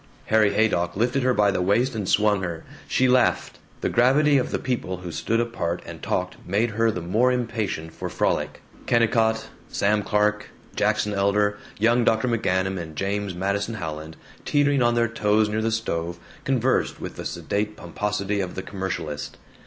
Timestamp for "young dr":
11.77-12.27